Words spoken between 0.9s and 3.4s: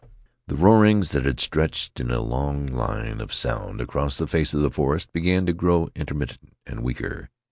that had stretched in a long line of